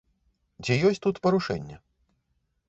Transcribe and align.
Ці 0.67 0.77
ёсць 0.89 1.01
тут 1.05 1.19
парушэнне? 1.27 1.75